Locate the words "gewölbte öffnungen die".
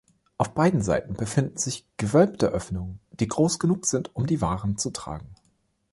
1.97-3.27